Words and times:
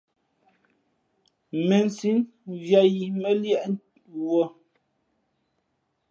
Mēnsī, 1.71 2.13
mviāt 2.53 2.87
yī 2.93 3.05
mά 3.19 3.31
liēʼ 3.41 3.67
wuᾱ. 4.23 4.43